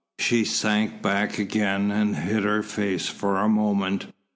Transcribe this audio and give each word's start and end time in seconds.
She 0.17 0.45
sank 0.45 1.03
back 1.03 1.37
again 1.37 1.91
and 1.91 2.15
hid 2.15 2.43
her 2.43 2.63
face 2.63 3.07
for 3.07 3.37
a 3.37 3.47
moment. 3.47 4.07